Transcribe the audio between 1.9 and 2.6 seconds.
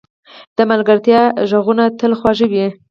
تل خواږه